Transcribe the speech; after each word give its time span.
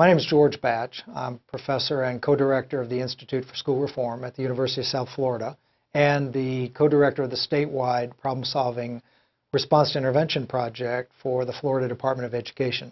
My 0.00 0.08
name 0.08 0.16
is 0.16 0.24
George 0.24 0.58
Batsche. 0.62 1.02
I'm 1.14 1.40
professor 1.48 2.04
and 2.04 2.22
co-director 2.22 2.80
of 2.80 2.88
the 2.88 3.02
Institute 3.02 3.44
for 3.44 3.54
School 3.54 3.82
Reform 3.82 4.24
at 4.24 4.34
the 4.34 4.40
University 4.40 4.80
of 4.80 4.86
South 4.86 5.10
Florida 5.14 5.58
and 5.92 6.32
the 6.32 6.70
co-director 6.70 7.24
of 7.24 7.28
the 7.28 7.36
statewide 7.36 8.12
problem-solving 8.18 9.02
response 9.52 9.92
to 9.92 9.98
intervention 9.98 10.46
project 10.46 11.12
for 11.22 11.44
the 11.44 11.52
Florida 11.52 11.86
Department 11.86 12.24
of 12.24 12.32
Education. 12.32 12.90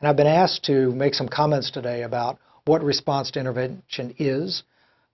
And 0.00 0.08
I've 0.08 0.16
been 0.16 0.26
asked 0.26 0.64
to 0.64 0.90
make 0.90 1.14
some 1.14 1.28
comments 1.28 1.70
today 1.70 2.02
about 2.02 2.40
what 2.64 2.82
response 2.82 3.30
to 3.30 3.38
intervention 3.38 4.12
is, 4.18 4.64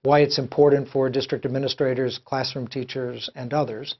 why 0.03 0.21
it's 0.21 0.39
important 0.39 0.89
for 0.89 1.11
district 1.11 1.45
administrators, 1.45 2.19
classroom 2.25 2.67
teachers, 2.67 3.29
and 3.35 3.53
others, 3.53 3.97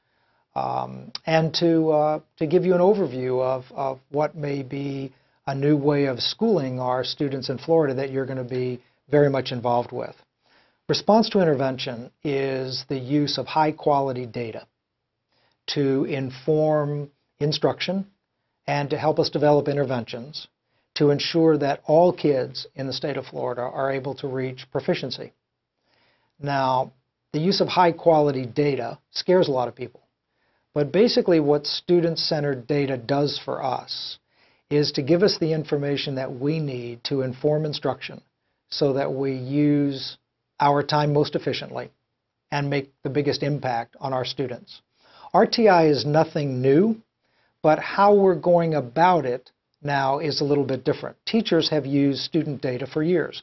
um, 0.57 1.13
and 1.27 1.53
to, 1.57 1.91
uh, 1.91 2.21
to 2.39 2.47
give 2.47 2.65
you 2.65 2.73
an 2.73 2.81
overview 2.81 3.43
of, 3.43 3.67
of 3.73 4.01
what 4.09 4.35
may 4.35 4.63
be 4.63 5.13
a 5.47 5.55
new 5.55 5.77
way 5.77 6.07
of 6.07 6.21
schooling 6.21 6.81
our 6.81 7.05
students 7.05 7.49
in 7.49 7.59
Florida 7.59 7.95
that 7.95 8.11
you're 8.11 8.27
going 8.27 8.39
to 8.39 8.45
be 8.45 8.81
very 9.11 9.31
much 9.31 9.53
involved 9.53 9.93
with. 9.93 10.15
Response 10.89 11.29
to 11.31 11.41
intervention 11.41 12.11
is 12.25 12.85
the 12.89 12.99
use 12.99 13.39
of 13.39 13.47
high 13.47 13.73
quality 13.73 14.27
data 14.27 14.67
to 15.69 16.05
inform 16.05 17.11
instruction 17.39 18.07
and 18.67 18.91
to 18.91 18.99
help 18.99 19.19
us 19.19 19.31
develop 19.31 19.69
interventions 19.69 20.49
to 20.95 21.11
ensure 21.11 21.57
that 21.57 21.81
all 21.87 22.13
kids 22.13 22.67
in 22.75 22.87
the 22.87 22.93
state 22.93 23.17
of 23.17 23.27
Florida 23.27 23.63
are 23.63 23.91
able 23.91 24.15
to 24.15 24.29
reach 24.29 24.67
proficiency. 24.71 25.33
Now, 26.41 26.93
the 27.33 27.41
use 27.41 27.61
of 27.61 27.69
high 27.69 27.93
quality 27.93 28.45
data 28.45 28.99
scares 29.11 29.49
a 29.49 29.53
lot 29.53 29.69
of 29.69 29.75
people. 29.75 30.01
But 30.75 30.93
basically 30.93 31.41
what 31.41 31.67
student-centered 31.67 32.67
data 32.67 32.97
does 32.97 33.41
for 33.45 33.63
us 33.63 34.19
is 34.71 34.93
to 34.93 35.03
give 35.03 35.23
us 35.23 35.37
the 35.39 35.53
information 35.53 36.15
that 36.15 36.33
we 36.33 36.61
need 36.61 37.03
to 37.05 37.23
inform 37.23 37.65
instruction 37.65 38.23
so 38.71 38.93
that 38.93 39.13
we 39.13 39.35
use 39.35 40.17
our 40.61 40.83
time 40.83 41.13
most 41.13 41.35
efficiently 41.35 41.91
and 42.53 42.71
make 42.71 42.93
the 43.03 43.11
biggest 43.11 43.43
impact 43.43 43.97
on 44.01 44.13
our 44.13 44.25
students. 44.25 44.81
RTI 45.35 45.91
is 45.91 46.07
nothing 46.07 46.63
new, 46.63 46.97
but 47.63 47.79
how 47.79 48.15
we're 48.15 48.35
going 48.35 48.75
about 48.75 49.25
it 49.25 49.51
now 49.83 50.19
is 50.19 50.41
a 50.41 50.45
little 50.45 50.65
bit 50.65 50.85
different. 50.85 51.17
Teachers 51.27 51.69
have 51.71 51.87
used 51.87 52.21
student 52.21 52.61
data 52.63 52.87
for 52.87 53.03
years 53.03 53.43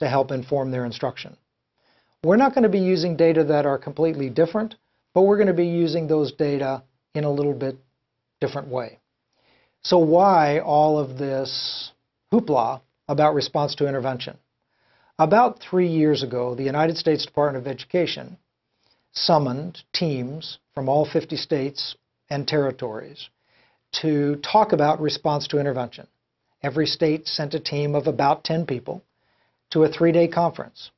to 0.00 0.08
help 0.08 0.30
inform 0.30 0.70
their 0.70 0.84
instruction. 0.84 1.36
We're 2.24 2.36
not 2.36 2.54
going 2.54 2.62
to 2.62 2.68
be 2.68 2.78
using 2.78 3.16
data 3.16 3.44
that 3.44 3.66
are 3.66 3.78
completely 3.78 4.30
different, 4.30 4.76
but 5.12 5.22
we're 5.22 5.36
going 5.36 5.48
to 5.48 5.54
be 5.54 5.66
using 5.66 6.08
those 6.08 6.32
data 6.32 6.82
in 7.14 7.24
a 7.24 7.30
little 7.30 7.52
bit 7.52 7.76
different 8.40 8.68
way. 8.68 8.98
So 9.84 9.98
why 9.98 10.60
all 10.60 10.98
of 10.98 11.18
this 11.18 11.90
hoopla 12.32 12.80
about 13.06 13.34
response 13.34 13.74
to 13.74 13.86
intervention? 13.86 14.38
About 15.18 15.60
three 15.60 15.88
years 15.88 16.22
ago, 16.22 16.54
the 16.54 16.62
United 16.62 16.96
States 16.96 17.26
Department 17.26 17.66
of 17.66 17.70
Education 17.70 18.38
summoned 19.12 19.82
teams 19.92 20.58
from 20.74 20.88
all 20.88 21.04
50 21.04 21.36
states 21.36 21.96
and 22.30 22.48
territories 22.48 23.28
to 24.00 24.36
talk 24.36 24.72
about 24.72 25.02
response 25.02 25.46
to 25.48 25.58
intervention. 25.58 26.06
Every 26.62 26.86
state 26.86 27.28
sent 27.28 27.52
a 27.52 27.60
team 27.60 27.94
of 27.94 28.06
about 28.06 28.42
10 28.42 28.64
people 28.64 29.02
to 29.70 29.84
a 29.84 29.92
three-day 29.92 30.28
conference. 30.28 30.90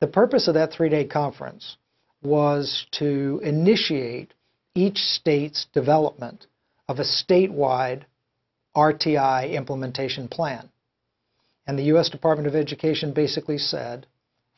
The 0.00 0.06
purpose 0.06 0.48
of 0.48 0.54
that 0.54 0.72
three-day 0.72 1.04
conference 1.08 1.76
was 2.22 2.86
to 2.92 3.40
initiate 3.44 4.32
each 4.74 4.96
state's 4.96 5.66
development 5.74 6.46
of 6.88 6.98
a 6.98 7.04
statewide 7.04 8.04
RTI 8.76 9.52
implementation 9.52 10.28
plan. 10.28 10.68
And 11.66 11.78
the 11.78 11.84
U.S. 11.84 12.08
Department 12.10 12.46
of 12.46 12.54
Education 12.54 13.12
basically 13.12 13.58
said, 13.58 14.06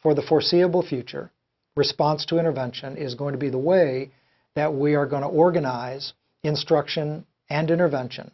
for 0.03 0.15
the 0.15 0.23
foreseeable 0.23 0.83
future, 0.83 1.31
response 1.75 2.25
to 2.27 2.39
intervention 2.39 2.97
is 2.97 3.15
going 3.15 3.33
to 3.33 3.39
be 3.39 3.51
the 3.51 3.59
way 3.59 4.11
that 4.55 4.75
we 4.75 4.95
are 4.95 5.07
going 5.07 5.23
to 5.23 5.29
organize 5.29 6.15
instruction 6.43 7.27
and 7.51 7.71
intervention 7.71 8.31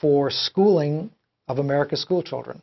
for 0.00 0.30
schooling 0.30 1.10
of 1.48 1.58
America's 1.58 2.00
school 2.00 2.22
children. 2.22 2.62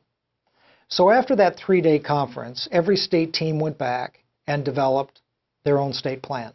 So 0.87 1.09
after 1.09 1.35
that 1.35 1.57
three-day 1.57 1.99
conference, 1.99 2.67
every 2.71 2.95
state 2.95 3.33
team 3.33 3.59
went 3.59 3.77
back 3.77 4.23
and 4.45 4.63
developed 4.63 5.21
their 5.63 5.79
own 5.79 5.91
state 5.91 6.21
plan. 6.21 6.53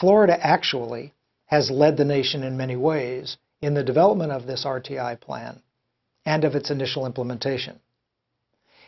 Florida 0.00 0.38
actually 0.40 1.12
has 1.46 1.70
led 1.70 1.96
the 1.96 2.04
nation 2.04 2.42
in 2.42 2.56
many 2.56 2.76
ways 2.76 3.36
in 3.60 3.74
the 3.74 3.84
development 3.84 4.32
of 4.32 4.46
this 4.46 4.64
RTI 4.64 5.20
plan 5.20 5.60
and 6.24 6.44
of 6.44 6.54
its 6.54 6.70
initial 6.70 7.04
implementation. 7.06 7.80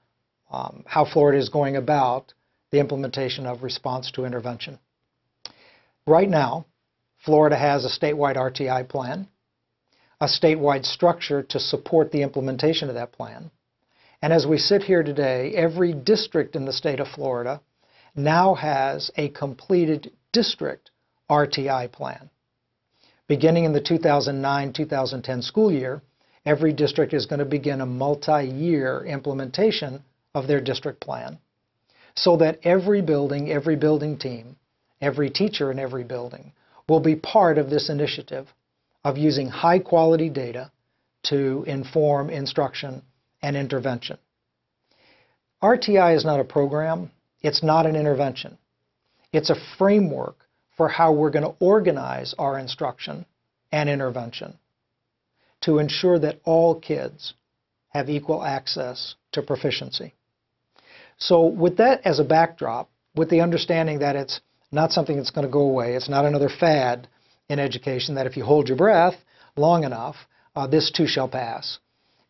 um, 0.51 0.85
how 0.87 1.05
Florida 1.05 1.39
is 1.39 1.49
going 1.49 1.77
about 1.77 2.33
the 2.71 2.79
implementation 2.79 3.47
of 3.47 3.63
response 3.63 4.11
to 4.13 4.25
intervention. 4.25 4.79
Right 6.07 6.29
now, 6.29 6.67
Florida 7.25 7.57
has 7.57 7.85
a 7.85 7.89
statewide 7.89 8.37
RTI 8.37 8.89
plan, 8.89 9.29
a 10.21 10.27
statewide 10.27 10.85
structure 10.85 11.43
to 11.43 11.61
support 11.61 12.11
the 12.11 12.23
implementation 12.23 12.89
of 12.89 12.95
that 12.95 13.13
plan. 13.13 13.51
And 14.23 14.33
as 14.33 14.47
we 14.47 14.59
sit 14.59 14.83
here 14.83 15.03
today, 15.03 15.53
every 15.55 15.93
district 15.93 16.57
in 16.57 16.65
the 16.65 16.73
state 16.73 17.01
of 17.01 17.09
Florida 17.09 17.61
now 18.17 18.55
has 18.55 19.11
a 19.17 19.29
completed 19.29 20.11
district 20.33 20.91
RTI 21.31 21.93
plan. 21.93 22.31
Beginning 23.29 23.65
in 23.65 23.73
the 23.73 23.81
2009-2010 23.81 25.45
school 25.45 25.71
year, 25.71 26.03
every 26.47 26.73
district 26.73 27.13
is 27.13 27.27
going 27.27 27.41
to 27.41 27.45
begin 27.45 27.81
a 27.81 27.87
multi-year 27.87 29.05
implementation 29.05 30.03
of 30.35 30.47
their 30.47 30.61
district 30.61 31.01
plan 31.01 31.39
so 32.17 32.37
that 32.39 32.59
every 32.65 33.03
building, 33.03 33.51
every 33.51 33.77
building 33.77 34.19
team, 34.19 34.57
every 35.01 35.31
teacher 35.31 35.71
in 35.71 35.79
every 35.79 36.05
building 36.05 36.53
will 36.89 37.01
be 37.01 37.17
part 37.17 37.59
of 37.59 37.71
this 37.71 37.89
initiative 37.91 38.47
of 39.05 39.19
using 39.19 39.49
high 39.49 39.79
quality 39.79 40.29
data 40.29 40.71
to 41.25 41.65
inform 41.67 42.31
instruction 42.31 43.03
and 43.43 43.57
intervention. 43.57 44.19
RTI 45.63 46.17
is 46.17 46.25
not 46.25 46.41
a 46.41 46.45
program, 46.45 47.11
it's 47.43 47.63
not 47.63 47.87
an 47.87 47.97
intervention. 47.97 48.59
It's 49.33 49.51
a 49.51 49.77
framework 49.77 50.37
for 50.77 50.89
how 50.89 51.13
we're 51.13 51.31
going 51.31 51.45
to 51.45 51.57
organize 51.61 52.35
our 52.39 52.59
instruction 52.59 53.27
and 53.73 53.89
intervention 53.89 54.59
to 55.63 55.79
ensure 55.79 56.19
that 56.19 56.41
all 56.45 56.81
kids 56.81 57.35
have 57.89 58.09
equal 58.09 58.45
access 58.45 59.17
to 59.33 59.43
proficiency. 59.43 60.15
So 61.19 61.47
with 61.47 61.79
that 61.79 62.01
as 62.07 62.21
a 62.21 62.25
backdrop, 62.25 62.89
with 63.15 63.29
the 63.29 63.41
understanding 63.41 63.99
that 63.99 64.15
it's 64.15 64.41
not 64.71 64.93
something 64.93 65.17
that's 65.17 65.31
going 65.31 65.47
to 65.47 65.53
go 65.53 65.61
away, 65.61 65.95
it's 65.95 66.09
not 66.09 66.25
another 66.25 66.49
fad 66.49 67.09
in 67.49 67.59
education, 67.59 68.15
that 68.15 68.27
if 68.27 68.37
you 68.37 68.45
hold 68.45 68.69
your 68.69 68.77
breath 68.77 69.15
long 69.57 69.85
enough, 69.85 70.17
uh, 70.55 70.67
this 70.67 70.91
too 70.91 71.07
shall 71.07 71.29
pass. 71.29 71.79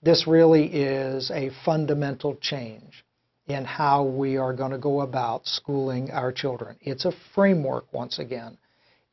This 0.03 0.27
really 0.27 0.67
is 0.67 1.31
a 1.31 1.51
fundamental 1.65 2.37
change 2.37 3.05
in 3.49 3.65
how 3.65 4.05
we 4.05 4.37
are 4.37 4.53
going 4.53 4.71
to 4.71 4.79
go 4.79 5.01
about 5.01 5.47
schooling 5.47 6.11
our 6.11 6.31
children. 6.31 6.77
It's 6.81 7.05
a 7.05 7.13
framework, 7.35 7.93
once 7.93 8.19
again. 8.19 8.59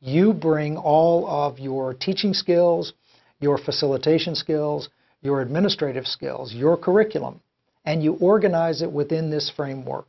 You 0.00 0.32
bring 0.32 0.76
all 0.76 1.26
of 1.26 1.58
your 1.58 1.94
teaching 1.94 2.34
skills, 2.34 2.92
your 3.40 3.58
facilitation 3.58 4.34
skills, 4.34 4.90
your 5.22 5.40
administrative 5.40 6.06
skills, 6.06 6.54
your 6.54 6.76
curriculum, 6.76 7.40
and 7.84 8.02
you 8.02 8.14
organize 8.14 8.82
it 8.82 8.92
within 8.92 9.30
this 9.30 9.50
framework 9.56 10.06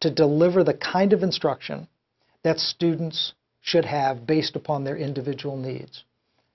to 0.00 0.10
deliver 0.10 0.64
the 0.64 0.74
kind 0.74 1.12
of 1.12 1.22
instruction 1.22 1.86
that 2.42 2.58
students 2.58 3.34
should 3.60 3.84
have 3.84 4.26
based 4.26 4.56
upon 4.56 4.84
their 4.84 4.96
individual 4.96 5.56
needs. 5.56 6.04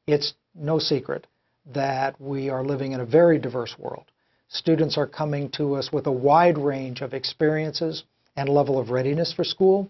It's 0.08 0.34
no 0.54 0.80
secret 0.80 1.28
that 1.74 2.20
we 2.20 2.50
are 2.50 2.64
living 2.64 2.92
in 2.92 3.00
a 3.00 3.06
very 3.06 3.40
diverse 3.40 3.76
world. 3.78 4.06
Students 4.48 4.98
are 4.98 5.08
coming 5.08 5.50
to 5.52 5.76
us 5.76 5.92
with 5.92 6.08
a 6.08 6.12
wide 6.12 6.58
range 6.58 7.02
of 7.02 7.14
experiences 7.14 8.04
and 8.36 8.50
level 8.50 8.78
of 8.78 8.90
readiness 8.90 9.34
for 9.34 9.44
school, 9.44 9.90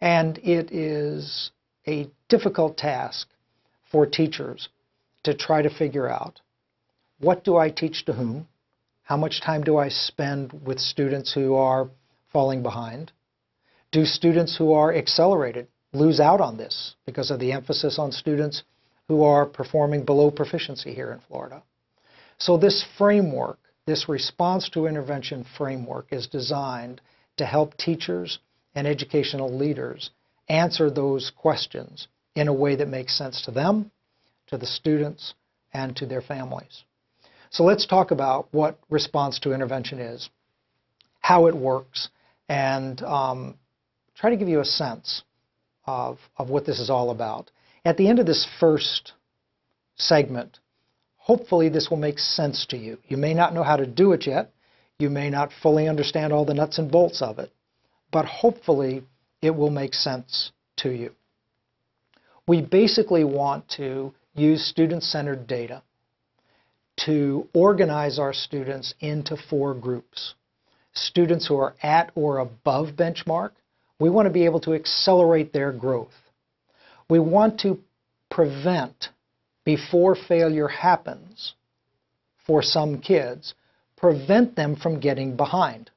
and 0.00 0.38
it 0.38 0.72
is 0.72 1.50
a 1.86 2.08
difficult 2.28 2.76
task 2.76 3.28
for 3.90 4.06
teachers 4.06 4.68
to 5.22 5.34
try 5.34 5.62
to 5.62 5.70
figure 5.70 6.08
out 6.08 6.40
what 7.18 7.44
do 7.44 7.56
I 7.56 7.70
teach 7.70 8.04
to 8.04 8.12
whom? 8.12 8.46
How 9.02 9.16
much 9.16 9.40
time 9.40 9.62
do 9.62 9.76
I 9.76 9.88
spend 9.88 10.52
with 10.66 10.78
students 10.78 11.32
who 11.32 11.54
are 11.54 11.88
falling 12.32 12.62
behind? 12.62 13.12
Do 13.96 14.04
students 14.04 14.54
who 14.54 14.74
are 14.74 14.94
accelerated 14.94 15.68
lose 15.94 16.20
out 16.20 16.42
on 16.42 16.58
this 16.58 16.96
because 17.06 17.30
of 17.30 17.40
the 17.40 17.52
emphasis 17.52 17.98
on 17.98 18.12
students 18.12 18.62
who 19.08 19.22
are 19.22 19.46
performing 19.46 20.04
below 20.04 20.30
proficiency 20.30 20.92
here 20.92 21.12
in 21.12 21.20
Florida? 21.20 21.62
So 22.36 22.58
this 22.58 22.84
framework, 22.98 23.58
this 23.86 24.06
response 24.06 24.68
to 24.74 24.84
intervention 24.84 25.46
framework 25.56 26.08
is 26.12 26.26
designed 26.26 27.00
to 27.38 27.46
help 27.46 27.74
teachers 27.78 28.38
and 28.74 28.86
educational 28.86 29.56
leaders 29.56 30.10
answer 30.50 30.90
those 30.90 31.32
questions 31.34 32.06
in 32.34 32.48
a 32.48 32.52
way 32.52 32.76
that 32.76 32.88
makes 32.88 33.16
sense 33.16 33.40
to 33.46 33.50
them, 33.50 33.90
to 34.48 34.58
the 34.58 34.66
students, 34.66 35.32
and 35.72 35.96
to 35.96 36.04
their 36.04 36.20
families. 36.20 36.84
So 37.48 37.64
let's 37.64 37.86
talk 37.86 38.10
about 38.10 38.48
what 38.50 38.78
response 38.90 39.38
to 39.38 39.54
intervention 39.54 40.00
is, 40.00 40.28
how 41.20 41.46
it 41.46 41.56
works, 41.56 42.10
and 42.50 43.02
um, 43.02 43.54
try 44.16 44.30
to 44.30 44.36
give 44.36 44.48
you 44.48 44.60
a 44.60 44.64
sense 44.64 45.22
of, 45.86 46.18
of 46.36 46.48
what 46.48 46.66
this 46.66 46.80
is 46.80 46.90
all 46.90 47.10
about. 47.10 47.50
At 47.84 47.96
the 47.96 48.08
end 48.08 48.18
of 48.18 48.26
this 48.26 48.46
first 48.58 49.12
segment, 49.96 50.58
hopefully 51.16 51.68
this 51.68 51.88
will 51.90 51.96
make 51.98 52.18
sense 52.18 52.66
to 52.70 52.76
you. 52.76 52.98
You 53.06 53.16
may 53.16 53.34
not 53.34 53.54
know 53.54 53.62
how 53.62 53.76
to 53.76 53.86
do 53.86 54.12
it 54.12 54.26
yet. 54.26 54.52
You 54.98 55.10
may 55.10 55.30
not 55.30 55.50
fully 55.62 55.88
understand 55.88 56.32
all 56.32 56.44
the 56.44 56.54
nuts 56.54 56.78
and 56.78 56.90
bolts 56.90 57.20
of 57.20 57.38
it, 57.38 57.52
but 58.10 58.24
hopefully 58.24 59.04
it 59.42 59.50
will 59.50 59.70
make 59.70 59.92
sense 59.92 60.50
to 60.78 60.90
you. 60.90 61.12
We 62.48 62.62
basically 62.62 63.24
want 63.24 63.68
to 63.76 64.14
use 64.34 64.64
student-centered 64.64 65.46
data 65.46 65.82
to 67.04 67.46
organize 67.52 68.18
our 68.18 68.32
students 68.32 68.94
into 69.00 69.36
four 69.36 69.74
groups. 69.74 70.34
Students 70.94 71.46
who 71.46 71.56
are 71.56 71.74
at 71.82 72.10
or 72.14 72.38
above 72.38 72.96
benchmark, 72.96 73.50
we 73.98 74.10
want 74.10 74.26
to 74.26 74.32
be 74.32 74.44
able 74.44 74.60
to 74.60 74.74
accelerate 74.74 75.52
their 75.52 75.72
growth. 75.72 76.14
We 77.08 77.18
want 77.18 77.60
to 77.60 77.78
prevent, 78.30 79.08
before 79.64 80.16
failure 80.16 80.68
happens 80.68 81.54
for 82.46 82.62
some 82.62 83.00
kids, 83.00 83.54
prevent 83.96 84.56
them 84.56 84.76
from 84.76 85.00
getting 85.00 85.36
behind. 85.36 85.90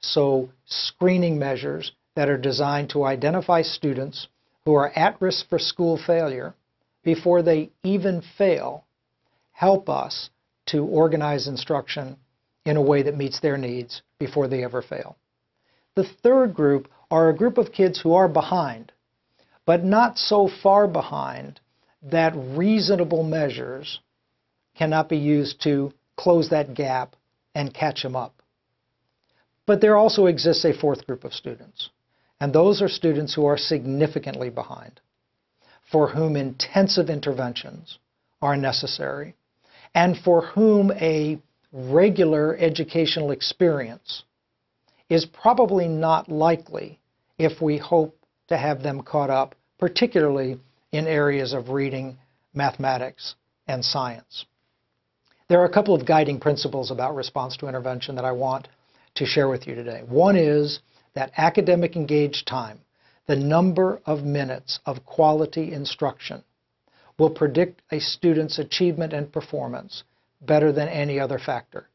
So 0.00 0.50
screening 0.66 1.38
measures 1.38 1.92
that 2.16 2.28
are 2.28 2.38
designed 2.38 2.90
to 2.90 3.04
identify 3.04 3.62
students 3.62 4.26
who 4.64 4.74
are 4.74 4.90
at 4.90 5.20
risk 5.20 5.48
for 5.48 5.58
school 5.58 6.00
failure 6.04 6.54
before 7.02 7.42
they 7.42 7.70
even 7.82 8.22
fail 8.36 8.84
help 9.52 9.88
us 9.88 10.30
to 10.66 10.84
organize 10.84 11.46
instruction 11.46 12.16
in 12.64 12.76
a 12.76 12.82
way 12.82 13.02
that 13.02 13.16
meets 13.16 13.40
their 13.40 13.56
needs 13.56 14.02
before 14.18 14.48
they 14.48 14.64
ever 14.64 14.82
fail. 14.82 15.16
The 15.94 16.08
third 16.22 16.54
group 16.54 16.88
are 17.12 17.28
a 17.28 17.36
group 17.36 17.58
of 17.58 17.72
kids 17.72 18.00
who 18.00 18.14
are 18.14 18.26
behind, 18.26 18.90
but 19.66 19.84
not 19.84 20.16
so 20.16 20.48
far 20.62 20.88
behind 20.88 21.60
that 22.02 22.32
reasonable 22.34 23.22
measures 23.22 24.00
cannot 24.78 25.10
be 25.10 25.18
used 25.18 25.60
to 25.62 25.92
close 26.16 26.48
that 26.48 26.72
gap 26.72 27.14
and 27.54 27.74
catch 27.74 28.02
them 28.02 28.16
up. 28.16 28.34
But 29.66 29.82
there 29.82 29.98
also 29.98 30.24
exists 30.24 30.64
a 30.64 30.72
fourth 30.72 31.06
group 31.06 31.24
of 31.24 31.34
students, 31.34 31.90
and 32.40 32.50
those 32.50 32.80
are 32.80 32.88
students 32.88 33.34
who 33.34 33.44
are 33.44 33.58
significantly 33.58 34.48
behind, 34.48 34.98
for 35.90 36.08
whom 36.08 36.34
intensive 36.34 37.10
interventions 37.10 37.98
are 38.40 38.56
necessary, 38.56 39.34
and 39.94 40.16
for 40.16 40.46
whom 40.46 40.90
a 40.92 41.38
regular 41.72 42.56
educational 42.56 43.32
experience 43.32 44.22
is 45.10 45.26
probably 45.26 45.88
not 45.88 46.30
likely 46.30 46.98
if 47.42 47.60
we 47.60 47.76
hope 47.76 48.16
to 48.48 48.56
have 48.56 48.82
them 48.82 49.02
caught 49.02 49.30
up, 49.30 49.54
particularly 49.78 50.60
in 50.92 51.06
areas 51.06 51.52
of 51.52 51.70
reading, 51.70 52.16
mathematics, 52.54 53.34
and 53.66 53.84
science. 53.84 54.44
There 55.48 55.60
are 55.60 55.64
a 55.64 55.72
couple 55.72 55.94
of 55.94 56.06
guiding 56.06 56.38
principles 56.38 56.90
about 56.90 57.16
response 57.16 57.56
to 57.58 57.66
intervention 57.66 58.14
that 58.14 58.24
I 58.24 58.32
want 58.32 58.68
to 59.16 59.26
share 59.26 59.48
with 59.48 59.66
you 59.66 59.74
today. 59.74 60.02
One 60.08 60.36
is 60.36 60.80
that 61.14 61.32
academic 61.36 61.96
engaged 61.96 62.46
time, 62.46 62.80
the 63.26 63.36
number 63.36 64.00
of 64.06 64.22
minutes 64.22 64.78
of 64.86 65.04
quality 65.04 65.72
instruction, 65.72 66.44
will 67.18 67.30
predict 67.30 67.82
a 67.90 67.98
student's 67.98 68.58
achievement 68.58 69.12
and 69.12 69.32
performance 69.32 70.04
better 70.40 70.72
than 70.72 70.88
any 70.88 71.18
other 71.18 71.38
factor. 71.38 71.88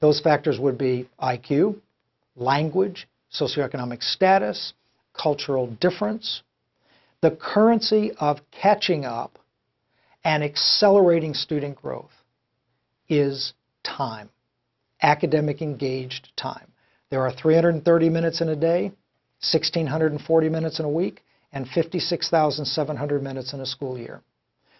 Those 0.00 0.20
factors 0.20 0.58
would 0.58 0.78
be 0.78 1.08
IQ, 1.20 1.76
language, 2.34 3.06
socioeconomic 3.32 4.02
status, 4.02 4.72
cultural 5.12 5.68
difference, 5.80 6.42
the 7.20 7.30
currency 7.30 8.12
of 8.18 8.38
catching 8.50 9.04
up 9.04 9.38
and 10.24 10.42
accelerating 10.42 11.34
student 11.34 11.76
growth 11.80 12.10
is 13.08 13.52
time, 13.82 14.30
academic 15.02 15.62
engaged 15.62 16.28
time. 16.36 16.72
There 17.10 17.22
are 17.22 17.32
330 17.32 18.08
minutes 18.08 18.40
in 18.40 18.48
a 18.48 18.56
day, 18.56 18.92
1,640 19.52 20.48
minutes 20.48 20.78
in 20.78 20.84
a 20.84 20.90
week, 20.90 21.22
and 21.52 21.68
56,700 21.68 23.22
minutes 23.22 23.52
in 23.52 23.60
a 23.60 23.66
school 23.66 23.98
year. 23.98 24.20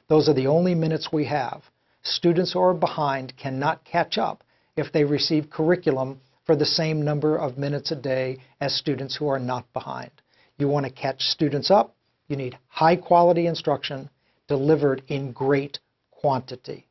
Those 0.08 0.28
are 0.28 0.34
the 0.34 0.46
only 0.46 0.74
minutes 0.74 1.10
we 1.12 1.24
have. 1.26 1.62
Students 2.02 2.52
who 2.52 2.60
are 2.60 2.74
behind 2.74 3.36
cannot 3.36 3.84
catch 3.84 4.18
up 4.18 4.44
if 4.76 4.92
they 4.92 5.04
receive 5.04 5.50
curriculum 5.50 6.20
for 6.50 6.56
the 6.56 6.66
same 6.66 7.04
number 7.04 7.36
of 7.36 7.58
minutes 7.58 7.92
a 7.92 7.94
day 7.94 8.36
as 8.60 8.74
students 8.74 9.14
who 9.14 9.28
are 9.28 9.38
not 9.38 9.72
behind. 9.72 10.10
You 10.58 10.66
want 10.66 10.84
to 10.84 10.90
catch 10.90 11.22
students 11.22 11.70
up, 11.70 11.94
you 12.26 12.34
need 12.34 12.58
high 12.66 12.96
quality 12.96 13.46
instruction 13.46 14.10
delivered 14.48 15.04
in 15.06 15.30
great 15.30 15.78
quantity. 16.10 16.88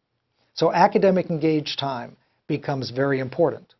So 0.54 0.72
academic 0.72 1.30
engaged 1.30 1.78
time 1.78 2.16
becomes 2.48 2.92
very 2.92 3.20
important. 3.20 3.74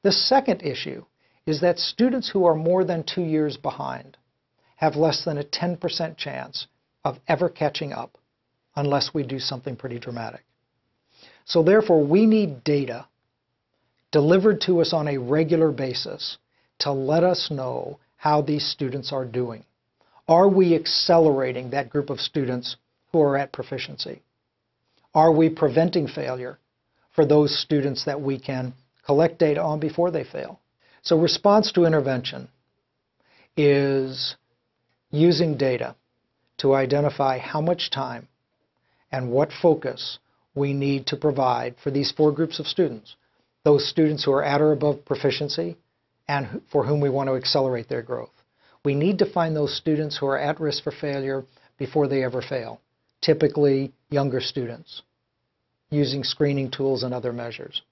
The 0.00 0.12
second 0.12 0.62
issue 0.62 1.04
is 1.44 1.60
that 1.60 1.78
students 1.78 2.30
who 2.30 2.46
are 2.46 2.54
more 2.54 2.82
than 2.82 3.04
two 3.04 3.20
years 3.20 3.58
behind 3.58 4.16
have 4.76 4.96
less 4.96 5.26
than 5.26 5.36
a 5.36 5.44
10% 5.44 6.16
chance 6.16 6.68
of 7.04 7.18
ever 7.28 7.50
catching 7.50 7.92
up 7.92 8.16
unless 8.76 9.12
we 9.12 9.24
do 9.24 9.38
something 9.38 9.76
pretty 9.76 9.98
dramatic. 9.98 10.46
So 11.44 11.62
therefore, 11.62 12.02
we 12.02 12.24
need 12.24 12.64
data 12.64 13.08
delivered 14.12 14.60
to 14.60 14.80
us 14.80 14.92
on 14.92 15.08
a 15.08 15.18
regular 15.18 15.72
basis 15.72 16.36
to 16.78 16.92
let 16.92 17.24
us 17.24 17.50
know 17.50 17.98
how 18.16 18.42
these 18.42 18.64
students 18.64 19.12
are 19.12 19.24
doing. 19.24 19.64
Are 20.28 20.48
we 20.48 20.76
accelerating 20.76 21.70
that 21.70 21.90
group 21.90 22.10
of 22.10 22.20
students 22.20 22.76
who 23.10 23.20
are 23.20 23.36
at 23.36 23.52
proficiency? 23.52 24.22
Are 25.14 25.32
we 25.32 25.48
preventing 25.50 26.06
failure 26.06 26.58
for 27.14 27.26
those 27.26 27.58
students 27.58 28.04
that 28.04 28.20
we 28.20 28.38
can 28.38 28.74
collect 29.04 29.38
data 29.38 29.60
on 29.60 29.80
before 29.80 30.10
they 30.10 30.24
fail? 30.24 30.60
So 31.02 31.18
response 31.18 31.72
to 31.72 31.84
intervention 31.84 32.48
is 33.56 34.36
using 35.10 35.56
data 35.56 35.96
to 36.58 36.74
identify 36.74 37.38
how 37.38 37.60
much 37.60 37.90
time 37.90 38.28
and 39.10 39.30
what 39.30 39.50
focus 39.52 40.18
we 40.54 40.72
need 40.72 41.06
to 41.08 41.16
provide 41.16 41.74
for 41.82 41.90
these 41.90 42.12
four 42.12 42.32
groups 42.32 42.60
of 42.60 42.66
students. 42.66 43.16
Those 43.64 43.88
students 43.88 44.24
who 44.24 44.32
are 44.32 44.44
at 44.44 44.60
or 44.60 44.72
above 44.72 45.04
proficiency 45.04 45.76
and 46.28 46.62
for 46.70 46.84
whom 46.84 47.00
we 47.00 47.10
want 47.10 47.28
to 47.28 47.36
accelerate 47.36 47.88
their 47.88 48.02
growth. 48.02 48.32
We 48.84 48.94
need 48.94 49.18
to 49.18 49.32
find 49.32 49.54
those 49.54 49.76
students 49.76 50.18
who 50.18 50.26
are 50.26 50.38
at 50.38 50.60
risk 50.60 50.82
for 50.82 50.90
failure 50.92 51.44
before 51.78 52.08
they 52.08 52.24
ever 52.24 52.42
fail, 52.42 52.80
typically 53.20 53.92
younger 54.10 54.40
students, 54.40 55.02
using 55.90 56.24
screening 56.24 56.70
tools 56.70 57.02
and 57.02 57.14
other 57.14 57.32
measures. 57.32 57.82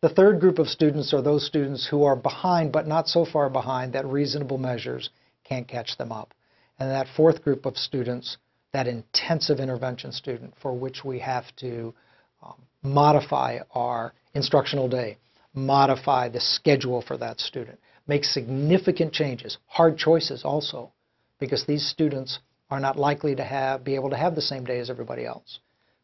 The 0.00 0.08
third 0.08 0.40
group 0.40 0.58
of 0.58 0.68
students 0.68 1.12
are 1.14 1.22
those 1.22 1.46
students 1.46 1.86
who 1.86 2.04
are 2.04 2.16
behind, 2.16 2.72
but 2.72 2.86
not 2.86 3.08
so 3.08 3.24
far 3.24 3.48
behind 3.48 3.92
that 3.92 4.06
reasonable 4.06 4.58
measures 4.58 5.10
can't 5.44 5.68
catch 5.68 5.96
them 5.96 6.12
up. 6.12 6.34
And 6.78 6.90
that 6.90 7.08
fourth 7.16 7.42
group 7.42 7.64
of 7.64 7.76
students 7.76 8.36
that 8.72 8.86
intensive 8.86 9.58
intervention 9.58 10.12
student 10.12 10.52
for 10.60 10.74
which 10.74 11.02
we 11.02 11.18
have 11.18 11.44
to 11.56 11.94
um, 12.42 12.60
modify 12.82 13.58
our 13.70 14.12
instructional 14.36 14.88
day, 14.88 15.18
modify 15.54 16.28
the 16.28 16.40
schedule 16.40 17.02
for 17.02 17.16
that 17.16 17.40
student, 17.40 17.78
make 18.06 18.24
significant 18.24 19.12
changes, 19.12 19.58
hard 19.66 19.96
choices 19.98 20.44
also, 20.44 20.92
because 21.40 21.64
these 21.64 21.88
students 21.88 22.38
are 22.70 22.80
not 22.80 22.98
likely 22.98 23.34
to 23.34 23.44
have, 23.44 23.84
be 23.84 23.94
able 23.94 24.10
to 24.10 24.16
have 24.16 24.34
the 24.34 24.42
same 24.42 24.64
day 24.64 24.78
as 24.78 24.90
everybody 24.90 25.24
else 25.24 25.60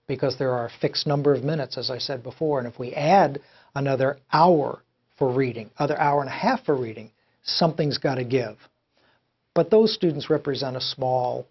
because 0.07 0.37
there 0.39 0.53
are 0.53 0.67
a 0.67 0.81
fixed 0.81 1.07
number 1.07 1.35
of 1.35 1.45
minutes, 1.45 1.79
as 1.79 1.91
I 1.91 1.99
said 1.99 2.23
before, 2.23 2.59
and 2.59 2.69
if 2.69 2.79
we 2.79 2.93
add 2.93 3.41
another 3.75 4.19
hour 4.33 4.83
for 5.19 5.33
reading, 5.33 5.71
other 5.79 5.99
hour 5.99 6.21
and 6.21 6.29
a 6.29 6.33
half 6.33 6.65
for 6.65 6.77
reading, 6.77 7.11
something's 7.45 7.99
got 7.99 8.17
to 8.17 8.25
give. 8.25 8.57
But 9.55 9.71
those 9.71 9.95
students 9.95 10.31
represent 10.31 10.77
a 10.77 10.81
small 10.81 11.47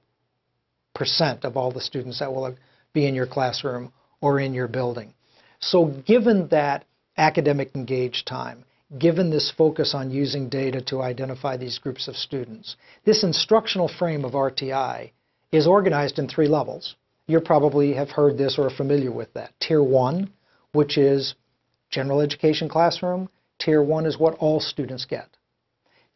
percent 0.93 1.45
of 1.45 1.55
all 1.55 1.71
the 1.71 1.81
students 1.81 2.19
that 2.19 2.31
will 2.31 2.55
be 2.93 3.07
in 3.07 3.15
your 3.15 3.27
classroom 3.27 3.93
or 4.19 4.39
in 4.39 4.53
your 4.53 4.67
building. 4.67 5.13
So 5.61 5.85
given 5.85 6.47
that 6.49 6.85
academic 7.17 7.75
engaged 7.75 8.27
time, 8.27 8.65
given 8.97 9.29
this 9.29 9.51
focus 9.51 9.93
on 9.93 10.11
using 10.11 10.49
data 10.49 10.81
to 10.81 11.01
identify 11.01 11.55
these 11.55 11.77
groups 11.77 12.07
of 12.07 12.17
students, 12.17 12.75
this 13.05 13.23
instructional 13.23 13.87
frame 13.87 14.25
of 14.25 14.33
RTI 14.33 15.11
is 15.51 15.67
organized 15.67 16.19
in 16.19 16.27
three 16.27 16.47
levels. 16.47 16.95
You 17.27 17.39
probably 17.39 17.93
have 17.93 18.09
heard 18.09 18.37
this 18.37 18.57
or 18.57 18.67
are 18.67 18.75
familiar 18.75 19.11
with 19.11 19.33
that. 19.33 19.53
Tier 19.59 19.83
1, 19.83 20.31
which 20.73 20.97
is 20.97 21.35
general 21.89 22.21
education 22.21 22.67
classroom. 22.67 23.29
Tier 23.59 23.83
1 23.83 24.05
is 24.05 24.17
what 24.17 24.35
all 24.39 24.59
students 24.59 25.05
get. 25.05 25.29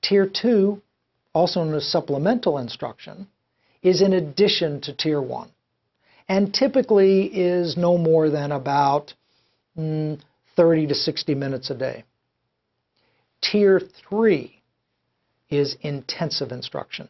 Tier 0.02 0.28
2, 0.28 0.82
also 1.34 1.64
known 1.64 1.76
as 1.76 1.86
supplemental 1.88 2.58
instruction, 2.58 3.28
is 3.84 4.02
in 4.02 4.14
addition 4.14 4.82
to 4.82 4.94
Tier 4.94 5.22
1 5.22 5.50
and 6.28 6.54
typically 6.54 7.26
is 7.26 7.78
no 7.78 7.98
more 7.98 8.30
than 8.32 8.52
about 8.52 9.14
mm, 9.78 10.20
30 10.56 10.88
to 10.88 10.96
60 10.96 11.36
minutes 11.36 11.70
a 11.70 11.76
day. 11.76 12.04
Tier 13.42 13.80
3 14.10 14.62
is 15.50 15.78
intensive 15.82 16.52
instruction. 16.52 17.10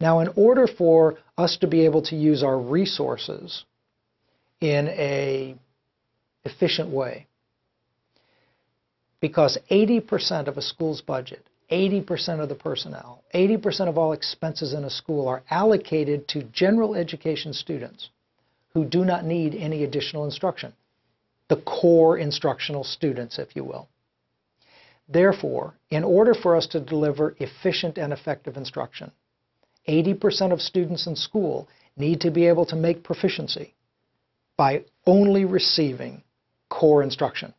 Now, 0.00 0.20
in 0.20 0.28
order 0.36 0.66
for 0.66 1.18
us 1.36 1.56
to 1.58 1.66
be 1.66 1.84
able 1.84 2.02
to 2.02 2.16
use 2.16 2.42
our 2.42 2.58
resources 2.58 3.64
in 4.60 4.88
a 4.88 5.56
efficient 6.44 6.90
way, 6.90 7.26
because 9.20 9.58
80% 9.70 10.46
of 10.46 10.56
a 10.56 10.62
school's 10.62 11.00
budget, 11.00 11.44
80% 11.70 12.40
of 12.40 12.48
the 12.48 12.54
personnel, 12.54 13.22
80% 13.34 13.88
of 13.88 13.98
all 13.98 14.12
expenses 14.12 14.72
in 14.72 14.84
a 14.84 14.90
school 14.90 15.26
are 15.28 15.42
allocated 15.50 16.28
to 16.28 16.44
general 16.44 16.94
education 16.94 17.52
students 17.52 18.08
who 18.72 18.84
do 18.84 19.04
not 19.04 19.24
need 19.24 19.54
any 19.54 19.82
additional 19.82 20.24
instruction. 20.24 20.72
The 21.48 21.56
core 21.56 22.18
instructional 22.18 22.84
students, 22.84 23.38
if 23.38 23.56
you 23.56 23.64
will. 23.64 23.88
Therefore, 25.08 25.74
in 25.90 26.04
order 26.04 26.34
for 26.34 26.54
us 26.54 26.66
to 26.68 26.80
deliver 26.80 27.34
efficient 27.38 27.96
and 27.96 28.12
effective 28.12 28.56
instruction, 28.56 29.10
80% 29.88 30.52
of 30.52 30.60
students 30.60 31.06
in 31.06 31.16
school 31.16 31.68
need 31.96 32.20
to 32.20 32.30
be 32.30 32.46
able 32.46 32.66
to 32.66 32.76
make 32.76 33.02
proficiency 33.02 33.74
by 34.56 34.84
only 35.06 35.46
receiving 35.46 36.22
core 36.68 37.02
instruction. 37.02 37.54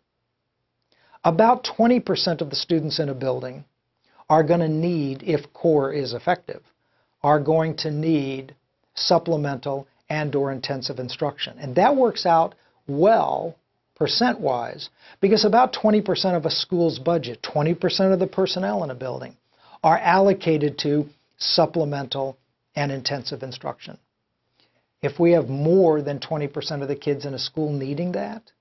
About 1.23 1.63
20% 1.63 2.41
of 2.41 2.49
the 2.49 2.55
students 2.55 2.99
in 2.99 3.09
a 3.09 3.13
building 3.15 3.65
are 4.29 4.43
going 4.43 4.59
to 4.59 4.69
need, 4.69 5.23
if 5.23 5.51
core 5.53 5.91
is 5.91 6.13
effective, 6.13 6.61
are 7.23 7.39
going 7.39 7.75
to 7.77 7.91
need 7.91 8.55
supplemental 8.93 9.87
and 10.09 10.35
or 10.35 10.51
intensive 10.51 10.99
instruction. 10.99 11.57
And 11.57 11.75
that 11.75 11.95
works 11.95 12.25
out 12.25 12.55
well 12.87 13.55
percent-wise 13.99 14.89
because 15.21 15.45
about 15.45 15.73
20% 15.73 16.35
of 16.35 16.45
a 16.45 16.51
school's 16.51 16.97
budget, 16.97 17.41
20% 17.43 18.13
of 18.13 18.19
the 18.19 18.27
personnel 18.27 18.83
in 18.83 18.89
a 18.89 18.95
building 18.95 19.35
are 19.83 19.97
allocated 19.97 20.77
to 20.79 21.05
supplemental 21.37 22.37
and 22.75 22.91
intensive 22.91 23.43
instruction. 23.43 23.97
If 25.01 25.19
we 25.19 25.31
have 25.33 25.47
more 25.47 26.01
than 26.01 26.19
20% 26.19 26.81
of 26.81 26.87
the 26.87 26.95
kids 26.95 27.25
in 27.25 27.33
a 27.33 27.39
school 27.39 27.71
needing 27.71 28.13
that, 28.13 28.51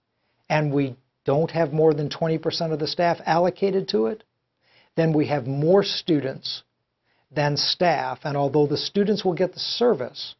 and 0.48 0.72
we 0.72 0.96
don't 1.24 1.50
have 1.50 1.72
more 1.72 1.94
than 1.94 2.08
20% 2.08 2.72
of 2.72 2.78
the 2.78 2.86
staff 2.86 3.18
allocated 3.26 3.88
to 3.88 4.06
it, 4.06 4.24
then 4.96 5.12
we 5.12 5.26
have 5.26 5.46
more 5.46 5.82
students 5.82 6.62
than 7.30 7.56
staff. 7.56 8.20
And 8.24 8.36
although 8.36 8.66
the 8.66 8.76
students 8.76 9.24
will 9.24 9.34
get 9.34 9.52
the 9.52 9.60
service, 9.60 10.34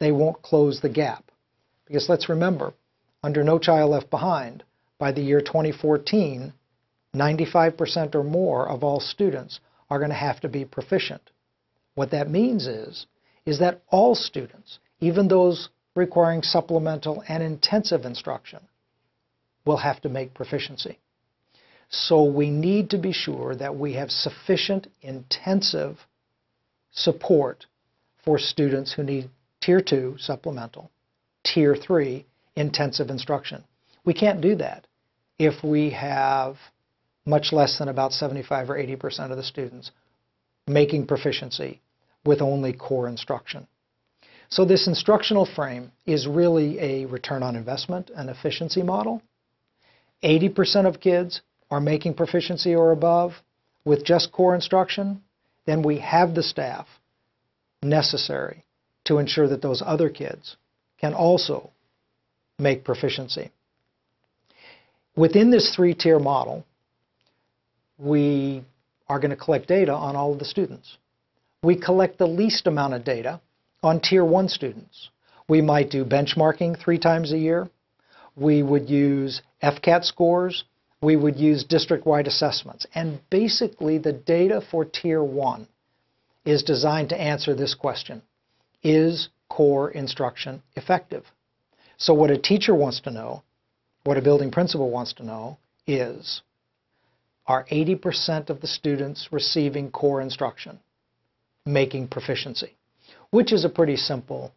they 0.00 0.12
won't 0.12 0.42
close 0.42 0.80
the 0.80 0.88
gap. 0.88 1.24
Because 1.86 2.08
let's 2.08 2.28
remember, 2.28 2.74
under 3.24 3.42
No 3.42 3.58
Child 3.58 3.90
Left 3.90 4.10
Behind, 4.10 4.62
by 4.98 5.10
the 5.10 5.22
year 5.22 5.40
2014, 5.40 6.52
95% 7.16 8.14
or 8.14 8.22
more 8.22 8.68
of 8.68 8.84
all 8.84 9.00
students 9.00 9.60
are 9.88 9.98
going 9.98 10.10
to 10.10 10.14
have 10.14 10.40
to 10.40 10.48
be 10.48 10.66
proficient. 10.66 11.30
What 11.94 12.10
that 12.10 12.28
means 12.28 12.66
is, 12.66 13.06
is 13.46 13.60
that 13.60 13.80
all 13.88 14.14
students, 14.14 14.78
even 15.00 15.26
those 15.26 15.70
requiring 15.94 16.42
supplemental 16.42 17.24
and 17.26 17.42
intensive 17.42 18.04
instruction, 18.04 18.60
will 19.64 19.78
have 19.78 20.02
to 20.02 20.10
make 20.10 20.34
proficiency. 20.34 20.98
So 21.88 22.24
we 22.24 22.50
need 22.50 22.90
to 22.90 22.98
be 22.98 23.12
sure 23.12 23.54
that 23.54 23.74
we 23.74 23.94
have 23.94 24.10
sufficient 24.10 24.88
intensive 25.00 25.96
support 26.92 27.64
for 28.22 28.38
students 28.38 28.92
who 28.92 29.02
need 29.02 29.30
Tier 29.62 29.80
2, 29.80 30.16
supplemental. 30.18 30.90
Tier 31.42 31.74
3, 31.74 32.26
intensive 32.56 33.10
instruction. 33.10 33.64
We 34.04 34.14
can't 34.14 34.40
do 34.40 34.56
that 34.56 34.86
if 35.38 35.64
we 35.64 35.90
have 35.90 36.56
much 37.26 37.52
less 37.52 37.78
than 37.78 37.88
about 37.88 38.12
75 38.12 38.70
or 38.70 38.74
80% 38.74 39.30
of 39.30 39.36
the 39.36 39.42
students 39.42 39.90
making 40.66 41.06
proficiency 41.06 41.80
with 42.24 42.40
only 42.40 42.72
core 42.72 43.08
instruction. 43.08 43.66
So 44.48 44.64
this 44.64 44.86
instructional 44.86 45.46
frame 45.46 45.90
is 46.06 46.26
really 46.26 46.78
a 46.78 47.06
return 47.06 47.42
on 47.42 47.56
investment 47.56 48.10
and 48.14 48.30
efficiency 48.30 48.82
model. 48.82 49.22
80% 50.22 50.86
of 50.86 51.00
kids 51.00 51.42
are 51.70 51.80
making 51.80 52.14
proficiency 52.14 52.74
or 52.74 52.92
above 52.92 53.32
with 53.84 54.04
just 54.04 54.32
core 54.32 54.54
instruction, 54.54 55.22
then 55.66 55.82
we 55.82 55.98
have 55.98 56.34
the 56.34 56.42
staff 56.42 56.86
necessary 57.82 58.64
to 59.04 59.18
ensure 59.18 59.48
that 59.48 59.62
those 59.62 59.82
other 59.84 60.08
kids 60.08 60.56
can 60.98 61.12
also 61.12 61.70
make 62.58 62.84
proficiency. 62.84 63.50
Within 65.16 65.50
this 65.50 65.74
three-tier 65.74 66.18
model, 66.18 66.64
we 67.98 68.64
are 69.08 69.20
going 69.20 69.30
to 69.30 69.36
collect 69.36 69.68
data 69.68 69.92
on 69.92 70.16
all 70.16 70.32
of 70.32 70.38
the 70.38 70.44
students. 70.44 70.96
We 71.62 71.76
collect 71.76 72.18
the 72.18 72.26
least 72.26 72.66
amount 72.66 72.94
of 72.94 73.04
data 73.04 73.40
on 73.82 74.00
Tier 74.00 74.24
1 74.24 74.48
students. 74.48 75.10
We 75.48 75.60
might 75.60 75.90
do 75.90 76.04
benchmarking 76.04 76.78
three 76.78 76.98
times 76.98 77.32
a 77.32 77.38
year. 77.38 77.68
We 78.36 78.62
would 78.62 78.88
use 78.88 79.42
FCAT 79.62 80.04
scores. 80.04 80.64
We 81.00 81.16
would 81.16 81.36
use 81.36 81.64
district-wide 81.64 82.26
assessments. 82.26 82.86
And 82.94 83.20
basically, 83.30 83.98
the 83.98 84.12
data 84.12 84.62
for 84.70 84.84
Tier 84.84 85.22
1 85.22 85.68
is 86.44 86.62
designed 86.62 87.10
to 87.10 87.20
answer 87.20 87.54
this 87.54 87.74
question. 87.74 88.22
Is 88.82 89.28
core 89.48 89.90
instruction 89.90 90.62
effective? 90.76 91.24
So 91.96 92.14
what 92.14 92.30
a 92.30 92.38
teacher 92.38 92.74
wants 92.74 93.00
to 93.00 93.10
know, 93.10 93.42
what 94.04 94.16
a 94.16 94.22
building 94.22 94.50
principal 94.50 94.90
wants 94.90 95.12
to 95.14 95.24
know 95.24 95.58
is, 95.86 96.42
are 97.46 97.64
80% 97.70 98.50
of 98.50 98.60
the 98.60 98.66
students 98.66 99.28
receiving 99.30 99.90
core 99.90 100.20
instruction, 100.20 100.80
making 101.66 102.08
proficiency? 102.08 102.76
Which 103.30 103.52
is 103.52 103.64
a 103.64 103.68
pretty 103.68 103.96
simple 103.96 104.52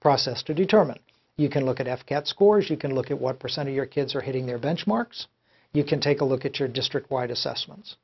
process 0.00 0.42
to 0.44 0.54
determine. 0.54 0.98
You 1.36 1.48
can 1.48 1.64
look 1.64 1.80
at 1.80 1.86
FCAT 1.86 2.26
scores, 2.26 2.70
you 2.70 2.76
can 2.76 2.94
look 2.94 3.10
at 3.10 3.20
what 3.20 3.38
percent 3.38 3.68
of 3.68 3.74
your 3.74 3.86
kids 3.86 4.14
are 4.14 4.20
hitting 4.20 4.46
their 4.46 4.58
benchmarks, 4.58 5.26
you 5.72 5.84
can 5.84 6.00
take 6.00 6.20
a 6.20 6.24
look 6.24 6.44
at 6.44 6.58
your 6.58 6.68
district-wide 6.68 7.30
assessments. 7.30 7.96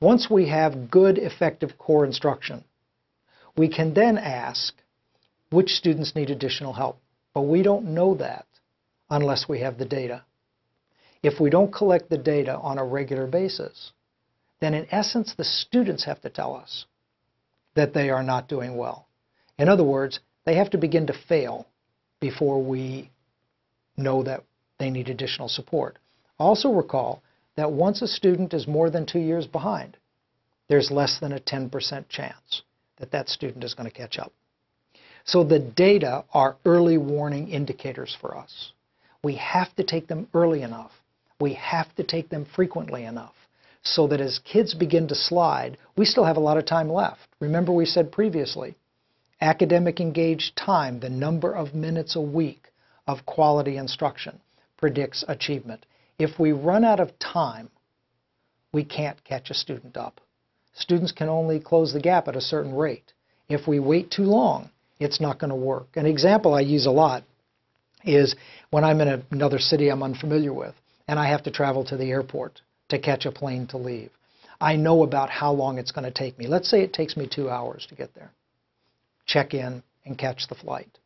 Once 0.00 0.30
we 0.30 0.48
have 0.48 0.90
good, 0.90 1.18
effective 1.18 1.76
core 1.78 2.04
instruction, 2.04 2.64
we 3.56 3.68
can 3.68 3.94
then 3.94 4.16
ask 4.16 4.74
which 5.50 5.70
students 5.70 6.14
need 6.14 6.30
additional 6.30 6.72
help. 6.72 6.98
But 7.34 7.42
we 7.42 7.62
don't 7.62 7.94
know 7.94 8.14
that 8.16 8.46
unless 9.08 9.48
we 9.48 9.60
have 9.60 9.78
the 9.78 9.84
data. 9.84 10.24
If 11.22 11.40
we 11.40 11.50
don't 11.50 11.72
collect 11.72 12.08
the 12.08 12.18
data 12.18 12.56
on 12.56 12.78
a 12.78 12.84
regular 12.84 13.26
basis, 13.26 13.92
then 14.60 14.74
in 14.74 14.86
essence 14.90 15.34
the 15.34 15.44
students 15.44 16.04
have 16.04 16.20
to 16.22 16.30
tell 16.30 16.54
us 16.56 16.86
that 17.74 17.94
they 17.94 18.10
are 18.10 18.22
not 18.22 18.48
doing 18.48 18.76
well. 18.76 19.06
In 19.58 19.68
other 19.68 19.84
words, 19.84 20.20
they 20.44 20.54
have 20.56 20.70
to 20.70 20.78
begin 20.78 21.06
to 21.06 21.12
fail 21.28 21.66
before 22.20 22.62
we 22.62 23.10
know 23.96 24.22
that 24.22 24.44
they 24.78 24.90
need 24.90 25.08
additional 25.08 25.48
support. 25.48 25.98
Also 26.38 26.70
recall 26.70 27.22
that 27.56 27.72
once 27.72 28.00
a 28.02 28.08
student 28.08 28.54
is 28.54 28.66
more 28.66 28.90
than 28.90 29.06
two 29.06 29.18
years 29.18 29.46
behind, 29.46 29.96
there's 30.68 30.90
less 30.90 31.18
than 31.20 31.32
a 31.32 31.40
10% 31.40 32.08
chance 32.08 32.62
that 32.96 33.10
that 33.10 33.28
student 33.28 33.64
is 33.64 33.74
going 33.74 33.90
to 33.90 33.96
catch 33.96 34.18
up. 34.18 34.32
So 35.24 35.44
the 35.44 35.58
data 35.58 36.24
are 36.32 36.56
early 36.64 36.98
warning 36.98 37.48
indicators 37.48 38.16
for 38.20 38.36
us. 38.36 38.72
We 39.22 39.36
have 39.36 39.74
to 39.76 39.84
take 39.84 40.06
them 40.08 40.28
early 40.34 40.62
enough. 40.62 40.92
We 41.40 41.54
have 41.54 41.94
to 41.96 42.04
take 42.04 42.28
them 42.28 42.44
frequently 42.44 43.04
enough 43.04 43.34
so 43.82 44.06
that 44.08 44.20
as 44.20 44.38
kids 44.40 44.74
begin 44.74 45.08
to 45.08 45.14
slide, 45.14 45.78
we 45.96 46.04
still 46.04 46.24
have 46.24 46.36
a 46.36 46.40
lot 46.40 46.58
of 46.58 46.66
time 46.66 46.90
left. 46.90 47.28
Remember 47.40 47.72
we 47.72 47.86
said 47.86 48.12
previously, 48.12 48.76
academic 49.40 50.00
engaged 50.00 50.56
time, 50.56 51.00
the 51.00 51.08
number 51.08 51.54
of 51.54 51.74
minutes 51.74 52.14
a 52.14 52.20
week 52.20 52.68
of 53.06 53.24
quality 53.24 53.76
instruction, 53.76 54.38
predicts 54.76 55.24
achievement. 55.28 55.86
If 56.18 56.38
we 56.38 56.52
run 56.52 56.84
out 56.84 57.00
of 57.00 57.18
time, 57.18 57.70
we 58.72 58.84
can't 58.84 59.22
catch 59.24 59.50
a 59.50 59.54
student 59.54 59.96
up. 59.96 60.20
Students 60.74 61.12
can 61.12 61.28
only 61.28 61.58
close 61.58 61.92
the 61.92 62.00
gap 62.00 62.28
at 62.28 62.36
a 62.36 62.40
certain 62.40 62.74
rate. 62.74 63.12
If 63.48 63.66
we 63.66 63.80
wait 63.80 64.10
too 64.10 64.24
long, 64.24 64.70
it's 65.00 65.20
not 65.20 65.40
going 65.40 65.50
to 65.50 65.56
work. 65.56 65.88
An 65.96 66.06
example 66.06 66.54
I 66.54 66.60
use 66.60 66.86
a 66.86 66.90
lot 66.90 67.24
is 68.04 68.36
when 68.70 68.84
I'm 68.84 69.00
in 69.00 69.24
another 69.30 69.58
city 69.58 69.88
I'm 69.88 70.02
unfamiliar 70.02 70.52
with 70.52 70.74
and 71.08 71.18
I 71.18 71.28
have 71.28 71.42
to 71.44 71.50
travel 71.50 71.84
to 71.86 71.96
the 71.96 72.10
airport 72.10 72.60
to 72.90 72.98
catch 72.98 73.26
a 73.26 73.32
plane 73.32 73.66
to 73.68 73.78
leave. 73.78 74.10
I 74.60 74.76
know 74.76 75.02
about 75.02 75.30
how 75.30 75.52
long 75.52 75.78
it's 75.78 75.90
going 75.90 76.04
to 76.04 76.10
take 76.10 76.38
me. 76.38 76.46
Let's 76.46 76.68
say 76.68 76.82
it 76.82 76.92
takes 76.92 77.16
me 77.16 77.26
two 77.26 77.48
hours 77.48 77.86
to 77.88 77.94
get 77.94 78.14
there. 78.14 78.30
Check 79.26 79.54
in 79.54 79.82
and 80.04 80.18
catch 80.18 80.48
the 80.48 80.54
flight. 80.54 80.98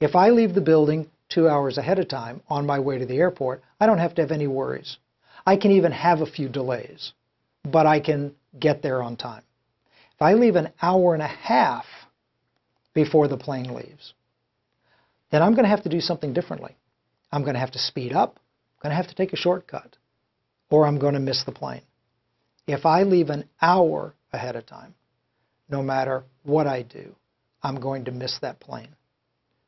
If 0.00 0.14
I 0.14 0.30
leave 0.30 0.54
the 0.54 0.60
building 0.60 1.08
two 1.28 1.48
hours 1.48 1.78
ahead 1.78 1.98
of 1.98 2.08
time 2.08 2.42
on 2.48 2.66
my 2.66 2.78
way 2.78 2.98
to 2.98 3.06
the 3.06 3.16
airport, 3.16 3.62
I 3.80 3.86
don't 3.86 3.98
have 3.98 4.14
to 4.16 4.22
have 4.22 4.30
any 4.30 4.46
worries. 4.46 4.98
I 5.46 5.56
can 5.56 5.70
even 5.70 5.92
have 5.92 6.20
a 6.20 6.26
few 6.26 6.48
delays, 6.48 7.12
but 7.64 7.86
I 7.86 8.00
can 8.00 8.34
get 8.58 8.82
there 8.82 9.02
on 9.02 9.16
time. 9.16 9.42
If 10.14 10.20
I 10.20 10.34
leave 10.34 10.56
an 10.56 10.68
hour 10.82 11.14
and 11.14 11.22
a 11.22 11.26
half 11.26 11.86
before 12.94 13.28
the 13.28 13.36
plane 13.36 13.74
leaves, 13.74 14.14
then 15.30 15.42
I'm 15.42 15.52
going 15.52 15.64
to 15.64 15.70
have 15.70 15.84
to 15.84 15.88
do 15.88 16.00
something 16.00 16.32
differently. 16.32 16.76
I'm 17.30 17.42
going 17.42 17.54
to 17.54 17.60
have 17.60 17.72
to 17.72 17.78
speed 17.78 18.12
up, 18.12 18.36
I'm 18.36 18.88
going 18.88 18.90
to 18.90 19.02
have 19.02 19.08
to 19.08 19.14
take 19.14 19.32
a 19.32 19.36
shortcut, 19.36 19.96
or 20.70 20.86
I'm 20.86 20.98
going 20.98 21.14
to 21.14 21.20
miss 21.20 21.44
the 21.44 21.52
plane. 21.52 21.82
If 22.66 22.84
I 22.86 23.02
leave 23.02 23.30
an 23.30 23.48
hour 23.60 24.14
ahead 24.32 24.56
of 24.56 24.66
time, 24.66 24.94
no 25.68 25.82
matter 25.82 26.24
what 26.42 26.66
I 26.66 26.82
do, 26.82 27.14
I'm 27.62 27.80
going 27.80 28.04
to 28.04 28.12
miss 28.12 28.38
that 28.40 28.60
plane. 28.60 28.94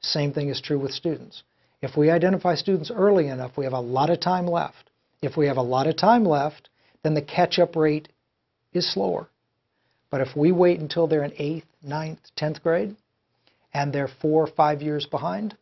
Same 0.01 0.33
thing 0.33 0.49
is 0.49 0.61
true 0.61 0.79
with 0.79 0.93
students. 0.93 1.43
If 1.81 1.97
we 1.97 2.11
identify 2.11 2.55
students 2.55 2.91
early 2.91 3.29
enough, 3.29 3.57
we 3.57 3.65
have 3.65 3.73
a 3.73 3.81
lot 3.81 4.11
of 4.11 4.21
time 4.21 4.47
left. 4.47 4.91
If 5.23 5.37
we 5.37 5.47
have 5.47 5.57
a 5.57 5.63
lot 5.63 5.87
of 5.87 5.97
time 5.97 6.25
left, 6.25 6.69
then 7.03 7.15
the 7.15 7.23
catch-up 7.23 7.77
rate 7.77 8.09
is 8.73 8.91
slower. 8.93 9.29
But 10.11 10.21
if 10.21 10.37
we 10.37 10.53
wait 10.53 10.81
until 10.81 11.07
they're 11.07 11.25
in 11.25 11.31
8th, 11.33 11.65
9th, 11.87 12.19
10th 12.37 12.63
grade, 12.63 12.97
and 13.75 13.93
they're 13.93 14.09
four 14.23 14.45
or 14.45 14.47
five 14.47 14.81
years 14.81 15.05
behind, 15.05 15.57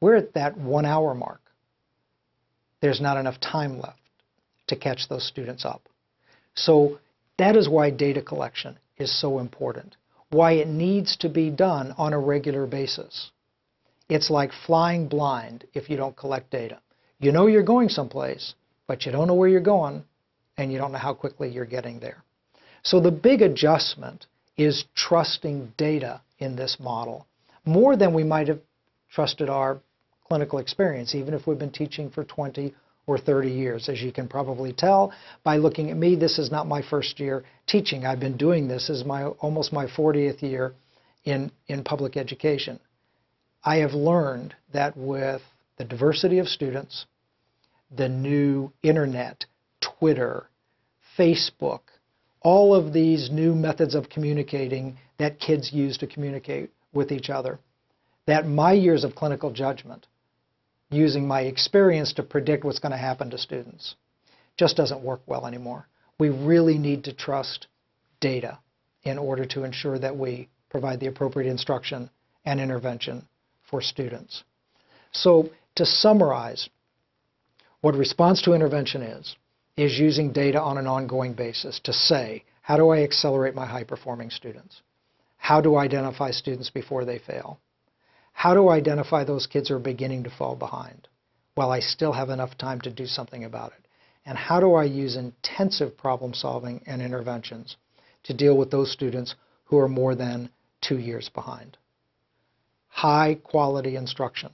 we're 0.00 0.16
at 0.16 0.34
that 0.34 0.56
one 0.56 0.84
hour 0.84 1.14
mark. 1.14 1.40
There's 2.80 3.00
not 3.00 3.16
enough 3.16 3.40
time 3.40 3.80
left 3.80 3.98
to 4.68 4.76
catch 4.76 5.08
those 5.08 5.26
students 5.26 5.64
up. 5.64 5.88
So 6.54 6.98
that 7.38 7.56
is 7.56 7.68
why 7.68 7.90
data 7.90 8.20
collection 8.20 8.78
is 8.98 9.20
so 9.20 9.38
important, 9.38 9.96
why 10.30 10.52
it 10.52 10.68
needs 10.68 11.16
to 11.18 11.28
be 11.28 11.50
done 11.50 11.94
on 11.96 12.12
a 12.12 12.18
regular 12.18 12.66
basis. 12.66 13.30
It's 14.08 14.30
like 14.30 14.50
flying 14.66 15.08
blind 15.08 15.64
if 15.72 15.88
you 15.88 15.96
don't 15.96 16.16
collect 16.16 16.50
data. 16.50 16.80
You 17.18 17.32
know 17.32 17.46
you're 17.46 17.62
going 17.62 17.88
someplace, 17.88 18.54
but 18.86 19.06
you 19.06 19.12
don't 19.12 19.28
know 19.28 19.34
where 19.34 19.48
you're 19.48 19.60
going, 19.60 20.04
and 20.56 20.70
you 20.70 20.78
don't 20.78 20.92
know 20.92 20.98
how 20.98 21.14
quickly 21.14 21.48
you're 21.50 21.64
getting 21.64 22.00
there. 22.00 22.22
So 22.82 23.00
the 23.00 23.12
big 23.12 23.40
adjustment 23.42 24.26
is 24.56 24.84
trusting 24.94 25.72
data 25.78 26.20
in 26.42 26.56
this 26.56 26.76
model 26.78 27.26
more 27.64 27.96
than 27.96 28.14
we 28.14 28.24
might 28.24 28.48
have 28.48 28.60
trusted 29.10 29.48
our 29.48 29.80
clinical 30.26 30.58
experience, 30.58 31.14
even 31.14 31.34
if 31.34 31.46
we've 31.46 31.58
been 31.58 31.70
teaching 31.70 32.10
for 32.10 32.24
20 32.24 32.74
or 33.06 33.18
30 33.18 33.50
years. 33.50 33.88
As 33.88 34.00
you 34.00 34.12
can 34.12 34.28
probably 34.28 34.72
tell 34.72 35.12
by 35.44 35.56
looking 35.56 35.90
at 35.90 35.96
me, 35.96 36.14
this 36.16 36.38
is 36.38 36.50
not 36.50 36.66
my 36.66 36.82
first 36.82 37.20
year 37.20 37.44
teaching. 37.66 38.06
I've 38.06 38.20
been 38.20 38.36
doing 38.36 38.68
this 38.68 38.88
as 38.88 39.04
my 39.04 39.24
almost 39.24 39.72
my 39.72 39.86
40th 39.86 40.42
year 40.42 40.72
in, 41.24 41.50
in 41.68 41.84
public 41.84 42.16
education. 42.16 42.80
I 43.64 43.76
have 43.76 43.92
learned 43.92 44.54
that 44.72 44.96
with 44.96 45.42
the 45.78 45.84
diversity 45.84 46.38
of 46.38 46.48
students, 46.48 47.06
the 47.94 48.08
new 48.08 48.72
internet, 48.82 49.44
Twitter, 49.80 50.46
Facebook, 51.18 51.80
all 52.40 52.74
of 52.74 52.92
these 52.92 53.30
new 53.30 53.54
methods 53.54 53.94
of 53.94 54.08
communicating 54.08 54.98
that 55.22 55.40
kids 55.40 55.72
use 55.72 55.96
to 55.98 56.06
communicate 56.06 56.70
with 56.92 57.12
each 57.12 57.30
other, 57.30 57.58
that 58.26 58.46
my 58.46 58.72
years 58.72 59.04
of 59.04 59.14
clinical 59.14 59.50
judgment 59.50 60.06
using 60.90 61.26
my 61.26 61.42
experience 61.42 62.12
to 62.12 62.22
predict 62.22 62.64
what's 62.64 62.78
going 62.78 62.92
to 62.92 62.98
happen 62.98 63.30
to 63.30 63.38
students. 63.38 63.94
Just 64.56 64.76
doesn't 64.76 65.02
work 65.02 65.20
well 65.26 65.46
anymore. 65.46 65.86
We 66.18 66.28
really 66.28 66.76
need 66.76 67.04
to 67.04 67.12
trust 67.12 67.66
data 68.20 68.58
in 69.02 69.18
order 69.18 69.44
to 69.46 69.64
ensure 69.64 69.98
that 69.98 70.16
we 70.16 70.48
provide 70.68 71.00
the 71.00 71.06
appropriate 71.06 71.50
instruction 71.50 72.10
and 72.44 72.60
intervention 72.60 73.26
for 73.62 73.80
students. 73.80 74.44
So 75.12 75.50
to 75.76 75.86
summarize, 75.86 76.68
what 77.80 77.94
response 77.94 78.42
to 78.42 78.52
intervention 78.52 79.02
is, 79.02 79.36
is 79.76 79.98
using 79.98 80.32
data 80.32 80.60
on 80.60 80.78
an 80.78 80.86
ongoing 80.86 81.32
basis 81.32 81.80
to 81.84 81.92
say, 81.92 82.44
how 82.60 82.76
do 82.76 82.90
I 82.90 83.02
accelerate 83.02 83.54
my 83.54 83.66
high-performing 83.66 84.30
students? 84.30 84.82
How 85.42 85.60
do 85.60 85.74
I 85.74 85.82
identify 85.82 86.30
students 86.30 86.70
before 86.70 87.04
they 87.04 87.18
fail? 87.18 87.58
How 88.32 88.54
do 88.54 88.68
I 88.68 88.76
identify 88.76 89.24
those 89.24 89.48
kids 89.48 89.68
who 89.68 89.74
are 89.74 89.80
beginning 89.80 90.22
to 90.22 90.30
fall 90.30 90.54
behind 90.54 91.08
while 91.56 91.72
I 91.72 91.80
still 91.80 92.12
have 92.12 92.30
enough 92.30 92.56
time 92.56 92.80
to 92.82 92.92
do 92.92 93.06
something 93.06 93.42
about 93.42 93.72
it? 93.72 93.84
And 94.24 94.38
how 94.38 94.60
do 94.60 94.74
I 94.74 94.84
use 94.84 95.16
intensive 95.16 95.98
problem 95.98 96.32
solving 96.32 96.80
and 96.86 97.02
interventions 97.02 97.76
to 98.22 98.32
deal 98.32 98.56
with 98.56 98.70
those 98.70 98.92
students 98.92 99.34
who 99.64 99.78
are 99.78 99.88
more 99.88 100.14
than 100.14 100.48
two 100.80 101.00
years 101.00 101.28
behind? 101.28 101.76
High 102.86 103.34
quality 103.42 103.96
instruction 103.96 104.52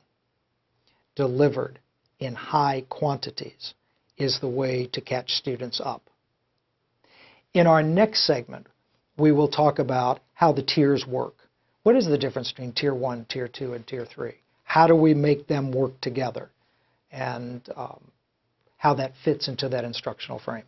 delivered 1.15 1.81
in 2.19 2.35
high 2.35 2.87
quantities 2.89 3.75
is 4.17 4.41
the 4.41 4.49
way 4.49 4.87
to 4.95 5.03
catch 5.03 5.33
students 5.33 5.83
up. 5.85 6.09
In 7.53 7.67
our 7.67 7.83
next 7.83 8.27
segment, 8.27 8.69
we 9.19 9.33
will 9.33 9.49
talk 9.49 9.79
about 9.79 10.21
how 10.35 10.53
the 10.53 10.63
tiers 10.63 11.05
work. 11.07 11.35
What 11.83 11.97
is 11.97 12.07
the 12.07 12.19
difference 12.19 12.51
between 12.51 12.73
Tier 12.73 12.95
1, 12.95 13.27
Tier 13.29 13.49
2, 13.49 13.75
and 13.75 13.87
Tier 13.87 14.07
3? 14.07 14.33
How 14.65 14.87
do 14.87 14.95
we 14.95 15.15
make 15.15 15.47
them 15.47 15.73
work 15.73 16.01
together? 16.01 16.51
And 17.11 17.63
um, 17.77 18.01
how 18.77 18.95
that 18.95 19.13
fits 19.25 19.49
into 19.49 19.69
that 19.71 19.85
instructional 19.85 20.39
frame. 20.39 20.65